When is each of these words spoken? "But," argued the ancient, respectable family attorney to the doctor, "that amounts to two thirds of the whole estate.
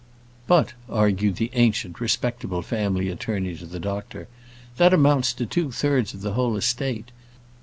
"But," 0.47 0.73
argued 0.89 1.35
the 1.35 1.51
ancient, 1.53 1.99
respectable 2.01 2.63
family 2.63 3.07
attorney 3.09 3.55
to 3.57 3.67
the 3.67 3.79
doctor, 3.79 4.27
"that 4.77 4.95
amounts 4.95 5.31
to 5.33 5.45
two 5.45 5.71
thirds 5.71 6.15
of 6.15 6.21
the 6.21 6.33
whole 6.33 6.55
estate. 6.57 7.11